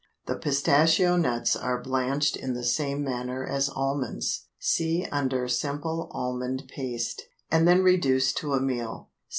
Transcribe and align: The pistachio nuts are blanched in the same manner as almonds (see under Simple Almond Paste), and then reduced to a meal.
The 0.25 0.35
pistachio 0.35 1.15
nuts 1.15 1.55
are 1.55 1.79
blanched 1.79 2.35
in 2.35 2.55
the 2.55 2.63
same 2.63 3.03
manner 3.03 3.45
as 3.45 3.69
almonds 3.69 4.47
(see 4.57 5.05
under 5.11 5.47
Simple 5.47 6.09
Almond 6.11 6.63
Paste), 6.67 7.27
and 7.51 7.67
then 7.67 7.83
reduced 7.83 8.35
to 8.37 8.53
a 8.53 8.59
meal. 8.59 9.11